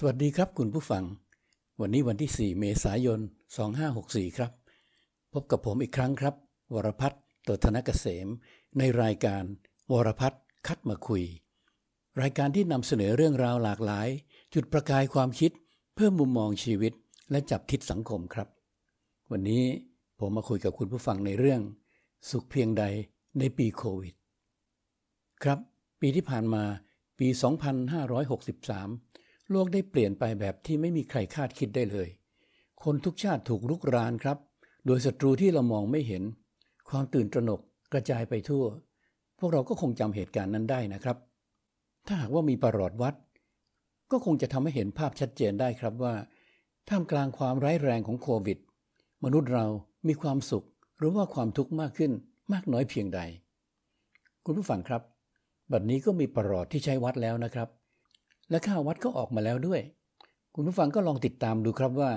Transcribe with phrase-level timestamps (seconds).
[0.00, 1.04] สวัสดีครับคุณผู้ฟัง
[1.80, 3.20] วันนี้วันที่ 4 เมษายน
[3.78, 4.52] 2564 ครับ
[5.32, 6.34] พบกับผมอีกครั้งครับ
[6.74, 8.28] วรพัฒน์ตธนกเกษม
[8.78, 9.42] ในรายการ
[9.92, 11.22] วรพัฒน์คัดมาคุย
[12.20, 14.08] รายการที่นำเสนอเรื่องราวหลากหลาย
[14.54, 15.50] จุดประกายความคิด
[15.94, 16.92] เพิ่มมุมมองชีวิต
[17.30, 18.48] และจับทิศสังคมครับ
[19.30, 19.64] วันนี้
[20.18, 21.60] ผมมาคุยกับคุณผู้ฟังในเรื่อง
[22.30, 22.84] สุขเพียงใด
[23.38, 24.14] ในปีโควิด
[25.42, 25.58] ครับ
[26.00, 26.64] ปีที่ผ่านมา
[27.18, 32.08] ปี 2563 โลกได้เปลี่ยนไปแบบที่ไม่มีใครคาดคิดได้เลย
[32.84, 34.38] คนทุกชาติถูกลุกรานครับ
[34.86, 36.22] โดยศัตรูที่เรามองไม่เห็น
[36.88, 37.60] ความตื่นตระหนก
[37.92, 38.64] กระจายไปทั่ว
[39.38, 41.16] พวกเราก็คงจำเหตุการณ์นั้นได้นะครับ
[42.06, 43.14] ถ้าหากว่ามีประหลอดวัด
[44.10, 46.14] ก็คงจะทำให้เห็นภาพชัดเจนได้ครับว่า
[46.88, 48.58] ท่ามกลางความร้ายแรงของโควิด
[49.24, 49.66] มนุษย์เรา
[50.08, 50.66] มีความสุข
[50.98, 52.12] หรือว่าความทุกข์มากขึ้น
[52.52, 53.20] มากน้อยเพียงใด
[54.44, 55.02] คุณผู้ฟังครับ
[55.72, 57.68] บัดนี้ก็มีประหลอดที่ใช้วัดแล้วนะครับ
[58.50, 59.80] และค่าวัดก็ออกมาแล้วด้วย
[60.54, 62.10] คุณผู้ฟังก็ลองติดตามดูครับว่า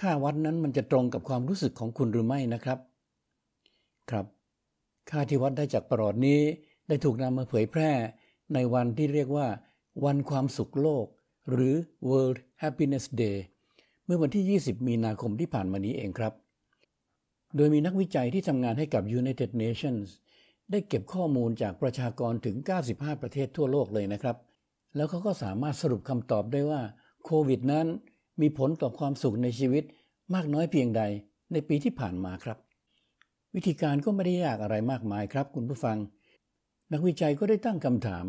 [0.00, 2.78] ค่าวัดนั้นมันจะตรงกับความรู้สึกของคุณหรือไม่นะครับ
[4.10, 4.26] ครับ
[5.10, 6.40] ค่าที่วัดได้จากประหลอดนี้
[6.88, 7.90] ได้ถูกนำมาเผยแพร่
[8.54, 9.46] ในวันที่เรียกว่า
[10.04, 11.06] วันความสุขโลก
[11.50, 11.74] หรือ
[12.08, 13.38] World Happiness Day
[14.04, 16.32] เมื่อวันที่ 20 มีนาคมที่ผ่านมานี้เองครับ
[17.56, 20.06] โดยมีนักวิจัยที่ทำงานให้กับ United Nations
[20.70, 22.56] ได้เก็บข้อมูลจากประชากรถึง
[22.90, 24.36] 95 ประเทศทั่วโลกเลยนะครับ
[24.96, 26.82] แล้วเขาก็สามารถสรุปคำตอบได้ว่า
[27.24, 27.86] โควิดนั้น
[28.40, 29.84] มีผลต่อความสุขในชีวิต
[30.34, 31.02] มากน้อยเพียงใด
[31.52, 32.58] ในปีที่ผ่านมาครับ
[33.54, 35.96] วิธีการก็ไม่ได้ยากอะไรมากมายครับคุณผู้ฟัง
[36.92, 38.26] นักวิจัยก็ได้ตั้งคำถาม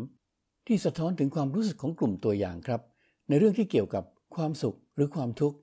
[0.68, 2.82] ที่สะท้อนถึงความรู้สึกของกลุ่มตัวอย่างครับ
[3.30, 4.04] ในเรื่องที่เกี่ยวกับ
[4.36, 5.58] ความสุขหรือความทุกข์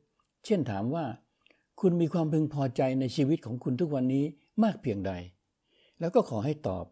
[0.45, 1.05] เช่นถามว่า
[1.81, 4.25] คุณมีความพึงพอใจในชีวิตของคุณทุกวันนี้
[4.63, 5.13] มากเพียงใด
[6.01, 6.85] แล้วก็ขอให้ตอบ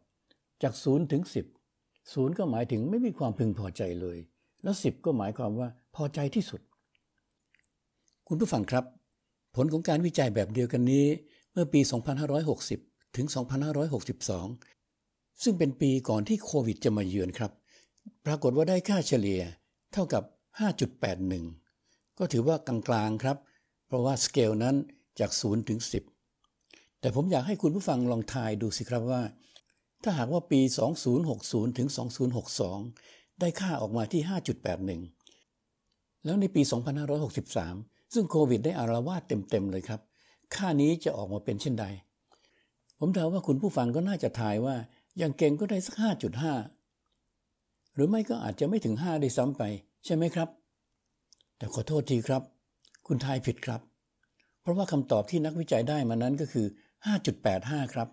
[0.63, 1.60] จาก0ถึง10
[2.05, 4.19] 0ก็หมายถึงไม่มีความพึงพอใจเลย
[4.63, 6.61] แล้ว10ก็หมายความว่าพอใจที่สุด
[8.29, 8.85] คุณผู้ฟังครับ
[9.57, 11.07] ผลของการวิจัยแบบเดียวกันนี้
[11.53, 11.81] เมื่อปี
[12.49, 13.27] 2560 ถึง
[14.15, 17.53] 2562 ซึ่งเป็นปีก่อนที่โควิดจะมาเยือนครับ
[18.27, 19.43] ปรากฏว่าได้ค่าเฉลี่ย
[19.93, 20.23] เท่ากับ
[21.01, 23.37] 5.81 ก็ถือว่ากลางๆครับ
[23.87, 24.77] เพราะว่าสเกลนั้น
[25.21, 25.81] จาก 0 ถึง
[26.41, 29.23] 10 แต่ผมอยากให้คุณผู้ฟังลองทายดูสิครับว่า
[30.03, 30.61] ถ้าหากว่าปี
[31.19, 31.89] 2060 ถึง
[32.65, 34.23] 2062 ได้ค่าออกมาที่
[35.03, 36.63] 5.81 แล้วในปี
[37.39, 40.01] 2563 ซึ่งโควิดได้อารวาสเต็มๆเลยครับ
[40.55, 41.87] ค่านี้จะออกมาเป็นเช่นใด
[42.99, 44.77] ผมเดาว่าคุณผู้ฟังก็น่าจะทายว่า
[45.19, 45.95] อย่างเก่งก็ได้สัก
[47.15, 49.63] 5.5 หรือไม่ก็อาจจะไม่ถึง 5 ได้ซ้ำไป
[50.05, 50.49] ใช่ไหมครับ
[51.57, 52.43] แต่ขอโทษทีครับ
[53.07, 53.81] คุณทายผิดครับ
[54.61, 56.67] เพราะว่าคำตอบที่นักวิจัยได้มานั้นก็คือ
[57.31, 58.09] 5.85 ครับ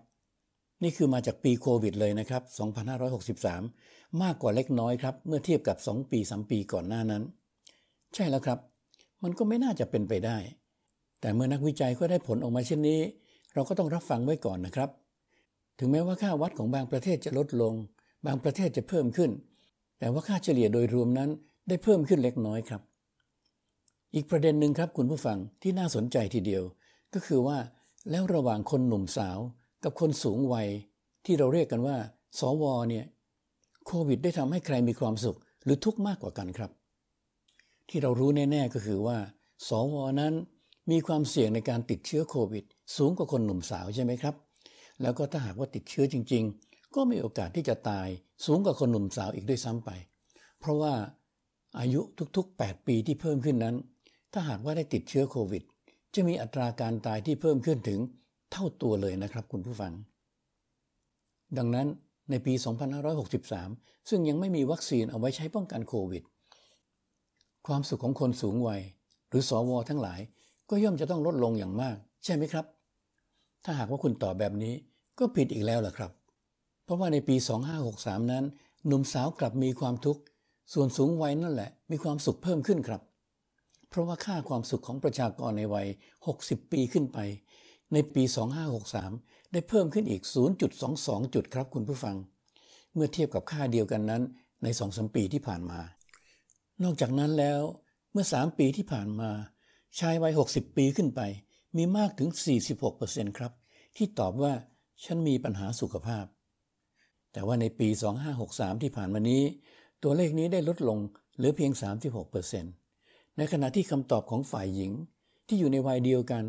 [0.82, 2.42] นี่คือมาจากปีโควิดเลยนะครับ
[3.52, 7.22] 2563 มากกว่าเล็กน้อยครับ เมื่อเทียบกับ 2 ปี 3 ปีก่อนหน้านั้น
[8.14, 8.58] ใช่แล้วครับ
[9.22, 10.38] มันก็ไม่น่าจะเป็นไปได้
[11.20, 13.00] แต่เมื่อนักวิจัยก็ได้ผลออกมาเช่นนี้
[13.54, 14.90] เราก็ต้องรับฟังไว้ก่อนนะครับ
[15.78, 17.74] ถึงแม้ว่าค่าวัดของบางประเทศจะลดลง
[18.26, 19.30] บางประเทศจะเพิ่มขึ้น
[19.98, 21.30] แต่ว่าค่าเฉลี่ยโดยรวมนั้น
[21.68, 22.82] ได้เพิ่มขึ้นเล็กน้อยครับ
[24.14, 26.64] อีกประเด็นหนึ่งครับคุณผู้ฟังที่น่าสนใจทีเดียว
[27.14, 27.58] ก็คือว่า
[28.10, 29.38] แล้วระหว่างคนหนุ่มสาว
[29.84, 30.68] กับคนสูงวัย
[31.24, 31.96] ที่เราเรียกกันว่า
[32.38, 33.04] สวเนี่ย
[33.86, 36.70] โควิด ได้ทำให้ใครมีความสุข หรือทุกข์มากกว่ากันครับ
[37.88, 39.18] ที่เรารู้แน่ ๆ ก็คือว่า
[39.68, 40.34] สวนั้น
[40.90, 42.64] มีความเสี่ยงในการติดเชื้อโควิด
[42.96, 44.34] สูงกว่าคนหนุ่มสาวใช่ไหมครับ
[45.02, 48.08] แล้วก็ถ้าหากว่าติดเชื้อจริง ๆ ก็มีโอกาสที่จะตาย
[48.46, 49.90] สูงกว่าคนหนุ่มสาวอีกด้วยซ้ำไป
[50.60, 50.94] เพราะว่า
[51.80, 52.00] อายุ
[52.36, 53.76] ทุกๆ 8 ปีที่เพิ่มขึ้นนั้น
[54.32, 55.62] ถ้าหากว่าได้ติดเชื้อโควิด
[56.14, 58.00] จะมีอัตราการตายที่เพิ่มขึ้นถึง
[58.52, 59.92] เท่าตัวเลยนะครับคุณผู้ฟัง
[61.58, 61.86] ดังนั้น
[62.30, 62.52] ในปี
[63.30, 66.22] 2563 ซึ่งยังไม่มีวัคซีนเอาไว้ใช้ป้องกันโควิด
[67.66, 68.82] ความสุขของคนสูงวัย
[69.28, 70.20] หรือสอวอทั้งหลาย
[70.70, 72.66] ก็ย่อมจะต้องลดลงอย่างมาก ใช่ไหมครับ
[73.64, 74.74] ถ้าหากว่าคุณตอบแบบนี้
[75.18, 76.10] ก็ผิดอีกแล้วล่ะครับ
[76.84, 77.36] เพราะว่าในปี
[77.78, 78.44] 2563 นั้น
[78.86, 80.22] หนุ่มสาวกลับมีความทุกข์
[80.72, 83.02] ส่วนสูงวัยนั่นแหละ มีความสุขเพิ่มขึ้นครับ
[83.88, 85.88] เพราะว่าค่าความสุขของประชากรในวัย
[86.28, 87.18] 60 ปีขึ้นไป
[87.92, 88.22] ในปี
[88.88, 90.22] 2563 ได้เพิ่มขึ้นอีก
[90.78, 92.16] 0.22 จุดครับคุณผู้ฟัง
[92.94, 94.22] เมื่อเทียบกับค่าเดียวกันนั้น
[94.62, 95.80] ใน 2-3 ปีที่ผ่านมา
[96.82, 97.60] นอกจากนั้นแล้ว
[98.12, 99.30] เมื่อ 3 ปีที่ผ่านมา
[99.98, 101.20] ชายวัย 60 ปีขึ้นไป
[101.76, 102.30] มีมากถึง
[102.84, 103.52] 46%ครับ
[103.96, 104.52] ที่ตอบว่า
[105.04, 106.24] ฉันมีปัญหาสุขภาพ
[107.32, 107.88] แต่ว่าในปี
[108.34, 109.42] 2563 ที่ผ่านมานี้
[110.02, 110.98] ตัวเลขนี้ได้ลดลง
[111.36, 111.72] เหลือเพียง
[112.54, 114.92] 36%ในขณะที่คำตอบของฝ่ายหญิง
[115.46, 116.44] ที่อยู่ในวัยเดียวกัน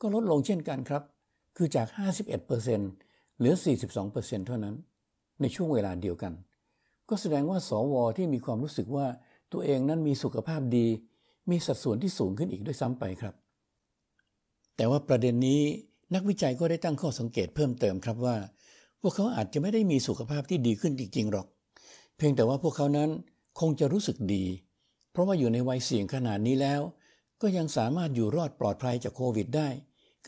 [0.00, 1.02] ก็ลดลงเช่นกันครับ
[1.56, 1.86] คือจาก
[2.62, 3.54] 51%เหลือ
[4.00, 4.74] 42%เท่านั้น
[5.40, 6.32] ในช่วงเวลาเดียวกัน
[7.08, 9.06] ก็แสดงว่าสวที่มีความรู้สึกว่า
[9.52, 10.86] ตัวเองนั้นมีสุขภาพดี
[11.50, 13.34] มีสัดส่วนที่สูงขึ้นอีกด้วยซ้ำไปครับ
[14.76, 15.60] แต่ว่าประเด็นนี้
[16.14, 18.36] นักวิจัยก็ได้ตั้งข้อสังเกตเพิ่มเติมครับว่า
[19.00, 21.46] พวกเขาอาจจะไม่ได้มีสุขภาพที่ดีขึ้นจริงๆหรอก
[22.16, 23.10] เพียงแต่ว่าพวกเขานั้น
[23.60, 24.44] คงจะรู้สึกดี
[25.12, 26.80] เพราะว่าอยู่ในวัยเสี่ยงขนาดนี้แล้ว
[27.40, 29.68] ก็ยังสามารถอยู่รอดปลอดภัยจากโควิดได้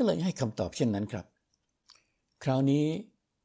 [0.02, 1.26] ก็เลยให้คำตอบเช่นนั้นครับ
[2.44, 2.84] คราวนี้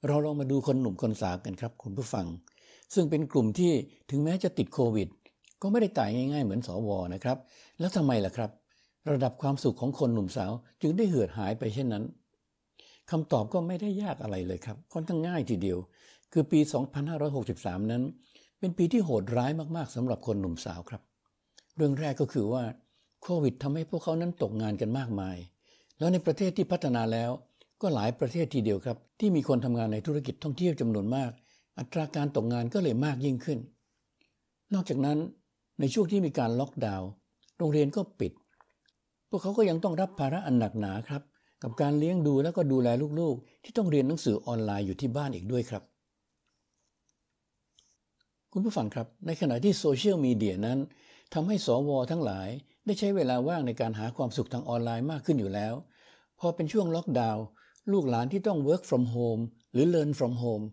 [0.07, 2.25] เราลองมาดูคนหนุ่มคนสาวกันครับคุณผู้ฟัง
[2.93, 3.71] ซึ่งเป็นกลุ่มที่
[4.09, 5.07] ถึงแม้จะติดโควิด
[5.61, 7.37] ก็ไม่ได้ตายง่าย ๆ เหมือนสวนะครับ
[7.79, 8.49] แล้วทำไมล่ะครับ
[9.11, 12.03] ระดับความสุขของคนหนุ่มสาวจึงได้เหือดหายไปเช่นนั้น
[13.11, 15.77] คำตอบก็ไม่ได้ยากอะไรเลยครับค่อนข้างง่ายทีเดียว
[16.33, 16.59] คือปี
[17.25, 18.03] 2563 นั้น
[18.59, 21.01] เป็นปีที่โหดร้ายมากๆสำหรับคนหนุ่มสาวครับ
[21.75, 22.63] เรื่องแรกก็คือว่า
[23.23, 25.37] โควิดทำให้พวกเขานั้นตกงานกันมากมาย
[25.99, 27.31] แล้วในประเทศที่พัฒนาแล้ว
[27.81, 31.31] ก็หลายประเทศทีเดียวครับ ที่มีคนทำงานในธุรกิจท่องเที่ยวจำนวนมาก
[31.79, 33.59] อัตราการตกงานก็เลยมากยิ่งขึ้น
[34.73, 35.17] นอกจากนั้น
[35.79, 37.09] ในช่วงที่มีการล็อกดาวน์
[37.57, 38.31] โรงเรียนก็ปิด
[39.29, 41.21] พวกเขาก็ยังต้องรับภาระอันหนักหนาครับ
[41.63, 42.87] กับการเลี้ยงดูแล้วก็ดูแล
[43.19, 45.83] ลูกๆ ที่ต้องเรียนหนังสือออนไลน์อยู่ที่บ้านอีกด้วยครับ
[48.51, 50.77] คุณผู้ฟังครับ ในขณะที่โซเชียลมีเดียนั้น
[51.33, 52.49] ทำให้สวทั้งหลาย
[52.85, 55.73] ได้ใช้เวลาว่างในการหาความสุขทางออนไลน์มากขึ้นอยู่แล้ว
[56.39, 57.43] พอเป็นช่วงล็อกดาวน์
[57.91, 59.41] ลูกหลานที่ต้อง work from home
[59.71, 60.65] หรือ learn from home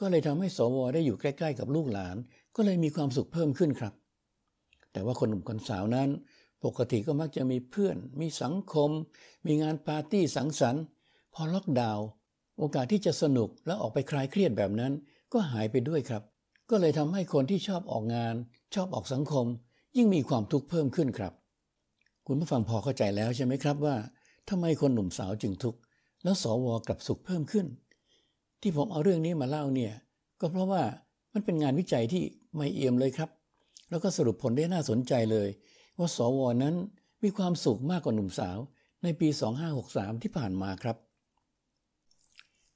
[0.00, 2.16] ก็เลยทำให้สวได้อยู่ใกล้ๆกับลูกหลาน
[2.56, 3.94] ก็เลยมีความสุขเพิ่มขึ้นครับ
[4.92, 6.08] แต่ว่าคนหนุ่มคนสาวนั้น
[6.64, 8.90] ปกติก็มักจะมีเพื่อน มีสังคม
[9.46, 10.82] มีงานปาร์ตี้สังสรรค์
[11.34, 12.06] พอล็อกดาวน์
[12.58, 14.92] โอกาสที่จะสนุกและออกไปคลายเครียดแบบนั้น
[15.32, 16.22] ก็หายไปด้วยครับ
[16.70, 18.34] ก็เลยทำให้คนที่ชอบออกงาน
[18.74, 19.46] ชอบออกสังคม
[19.96, 21.32] ยิ่งมีความทุกข์เพิ่มขึ้นครับ
[22.26, 23.96] คุณผู้ฟังพอเข้าใจแล้วใช่ไหมครับว่า
[24.48, 25.80] ทำไมคนหนุ่มสาวจึงทุกข์
[26.24, 27.66] แล้วสวกลับสุขเพิ่มขึ้น
[28.62, 29.92] ที่ผมเอาเรื่องนี้มาเล่าเนี่ย
[30.40, 30.82] ก็เพราะว่า
[31.32, 32.22] มันเป็นงานวิจัยที่
[32.56, 33.30] ไม่เอี่ยมเลยครับ
[33.90, 35.48] แล้วก็สรุปผลได้น่าสนใจเลย
[35.98, 36.74] ว่าสวนั้น
[37.22, 38.58] มีความสุขมากกว่าหนุ่มสาว
[39.02, 39.28] ในปี
[39.74, 40.96] 2563 ที่ผ่านมาครับ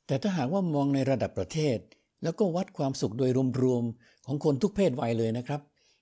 [0.06, 1.78] แต่ถ้าหากว่ามองในระดับประเทศ
[2.22, 3.30] แล้วก็วัดความสุขโดย
[3.62, 5.60] รวมๆของคนทุกเพศวัยเลยนะครับ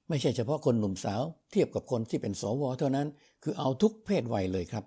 [0.08, 3.08] ไม่ใช่เฉพาะคนหนุ่มสาว เทียบกับคนที่เป็นสวเท่านั้น
[3.42, 4.84] คือเอาทุกเพศวัยเลยครับ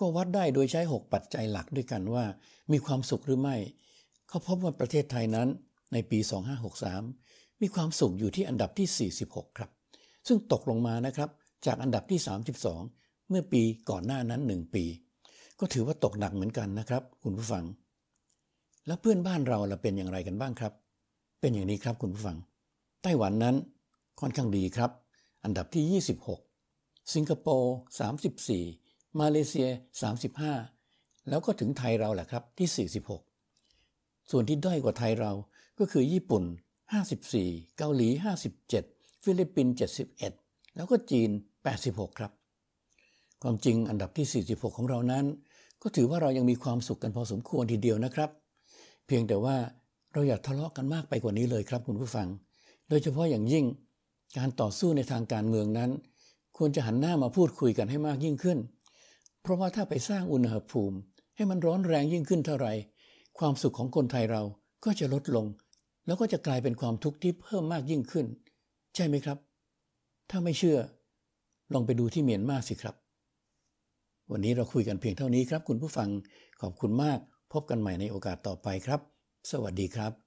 [0.00, 2.24] ก็วัดได้โดยใช้ 6 ปัจจัยหลักด้วยกันว่า
[2.72, 3.56] มีความสุขหรือไม่
[4.28, 5.48] เขาพบว่าประเทศไทยนั้น
[5.92, 6.18] ในปี
[6.90, 9.70] 2563 มีความสุขอยู่ที่อันดับที่ 46 ครับ
[10.26, 11.30] ซึ่งตกลงมานะครับ
[11.66, 12.20] จากอันดับที่
[12.74, 14.84] 32 เมื่อปีก่อนหน้านั้น 1 ปี
[15.60, 17.64] ก็ถือว่าตกหนักเหมือนกันนะครับ คุณผู้ฟัง
[18.86, 20.72] แล้วเพื่อนบ้านเราเราเป็นอย่างไรกันบ้างครับ
[21.40, 22.36] เป็นอย่างนี้ครับคุณผู้ฟัง
[23.02, 23.56] ไต้หวันนั้น
[24.20, 24.90] ค่อนข้างดีครับ
[25.44, 26.02] อันดับที่
[26.46, 27.74] 26 สิงคโปร์
[28.44, 29.68] 34 มาเลเซีย
[30.48, 32.88] 35 แล้วก็ถึงไทยเราแหละครับที่
[33.52, 35.32] 46 ส่วนที่ด้อยกว่าไทยเรา
[35.78, 36.42] ก็คือญี่ปุ่น
[37.10, 38.08] 54 เกาหลี
[38.66, 39.74] 57 ฟิลิปปินส์
[40.24, 41.30] 71 แล้วก็จีน
[41.74, 42.32] 86 ครับ
[43.42, 45.24] ความจริงอันดับที่ 46 ของเรานั้น
[45.82, 48.30] ก็ถือว่าเรายังมีความสุขกันพอสมควรทีเดียวนะครับ
[49.06, 49.56] เพียงแต่ว่า
[50.12, 52.28] เราอย่าทะเลาะกันมากไปกว่านี้เลยครับคุณผู้ฟัง
[52.88, 53.64] โดยเฉพาะอย่างยิ่ง
[54.38, 55.90] การต่อสู้ในทางการเมืองนั้น
[56.56, 58.58] ควรจะหันหน้ามาพูดคุยกันให้มากยิ่งขึ้น
[59.42, 60.96] เพราะว่าถ้าไปสร้างอุณหภูมิ
[61.36, 62.72] ให้มันร้อนแรงยิ่งขึ้นเท่าไหร่
[63.38, 64.42] ความสุขของคนไทยเรา
[64.84, 65.46] ก็จะลดลง
[66.06, 68.26] แล้วก็จะกลายเป็นความทุกข์ที่เพิ่มมากยิ่งขึ้น
[68.94, 69.38] ใช่ไหมครับ
[70.30, 70.78] ถ้าไม่เชื่อ
[71.72, 72.94] ลองไปดูที่เมียนมาสิครับ
[74.30, 76.08] วันนี้เราคุยกันเพียงเท่านี้ครับ คุณผู้ฟัง
[76.60, 77.18] ขอบคุณมาก
[77.52, 79.00] พบกันใหม่ในโอกาสต่อไปครับ
[79.50, 80.23] สวัสดีครับ